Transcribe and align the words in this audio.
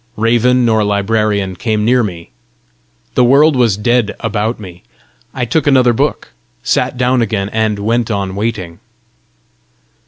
Raven 0.17 0.65
nor 0.65 0.83
librarian 0.83 1.55
came 1.55 1.85
near 1.85 2.01
me. 2.01 2.31
The 3.13 3.23
world 3.23 3.55
was 3.55 3.77
dead 3.77 4.15
about 4.19 4.59
me. 4.59 4.81
I 5.31 5.45
took 5.45 5.67
another 5.67 5.93
book, 5.93 6.29
sat 6.63 6.97
down 6.97 7.21
again, 7.21 7.49
and 7.49 7.77
went 7.77 8.09
on 8.09 8.33
waiting. 8.35 8.79